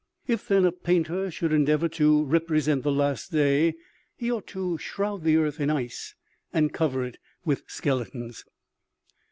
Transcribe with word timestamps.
If, 0.25 0.47
then, 0.47 0.65
a 0.65 0.71
painter 0.71 1.29
should 1.29 1.53
endeavor 1.53 1.87
to 1.89 2.25
represent 2.25 2.81
the 2.81 2.91
last 2.91 3.31
day, 3.31 3.67
he 3.67 3.67
O 3.67 3.67
ME 3.67 3.67
G 3.67 3.75
A. 3.75 3.77
in 3.77 4.29
A 4.29 4.29
WORLD 4.29 4.31
OF 4.31 4.31
ICE. 4.31 4.31
ought 4.31 4.47
to 4.47 4.77
shroud 4.83 5.23
the 5.23 5.37
earth 5.37 5.59
in 5.59 5.69
ice, 5.69 6.15
and 6.51 6.73
cover 6.73 7.05
it 7.05 7.19
with 7.45 7.61
skeletons." 7.67 8.43